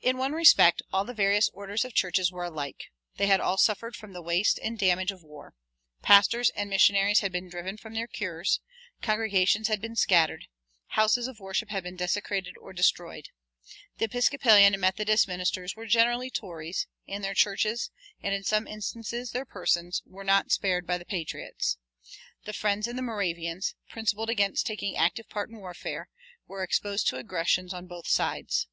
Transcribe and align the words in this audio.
In 0.00 0.16
one 0.16 0.32
respect 0.32 0.82
all 0.92 1.04
the 1.04 1.14
various 1.14 1.48
orders 1.52 1.84
of 1.84 1.92
churches 1.94 2.30
were 2.32 2.44
alike. 2.44 2.90
They 3.16 3.26
had 3.26 3.40
all 3.40 3.56
suffered 3.56 3.94
from 3.94 4.12
the 4.12 4.22
waste 4.22 4.58
and 4.62 4.78
damage 4.78 5.10
of 5.12 5.22
war. 5.22 5.54
Pastors 6.02 6.50
and 6.50 6.70
missionaries 6.70 7.18
had 7.20 7.30
been 7.32 7.48
driven 7.48 7.76
from 7.76 7.94
their 7.94 8.06
cures, 8.08 8.60
congregations 9.00 9.68
had 9.68 9.80
been 9.80 9.94
scattered, 9.96 10.46
houses 10.88 11.28
of 11.28 11.38
worship 11.38 11.70
had 11.70 11.82
been 11.84 11.96
desecrated 11.96 12.56
or 12.60 12.72
destroyed. 12.72 13.28
The 13.98 14.04
Episcopalian 14.06 14.72
and 14.74 14.80
Methodist 14.80 15.26
ministers 15.28 15.76
were 15.76 15.86
generally 15.86 16.30
Tories, 16.30 16.86
and 17.06 17.22
their 17.22 17.34
churches, 17.34 17.90
and 18.20 18.34
in 18.34 18.42
some 18.44 18.66
instances 18.68 19.30
their 19.30 19.44
persons, 19.44 20.02
were 20.04 20.24
not 20.24 20.50
spared 20.50 20.86
by 20.86 20.98
the 20.98 21.04
patriots. 21.06 21.76
The 22.44 22.52
Friends 22.52 22.86
and 22.88 22.98
the 22.98 23.02
Moravians, 23.02 23.74
principled 23.88 24.30
against 24.30 24.66
taking 24.66 24.96
active 24.96 25.28
part 25.28 25.50
in 25.50 25.58
warfare, 25.58 26.08
were 26.48 26.62
exposed 26.64 27.06
to 27.08 27.18
aggressions 27.18 27.70
from 27.72 27.86
both 27.86 28.08
sides. 28.08 28.66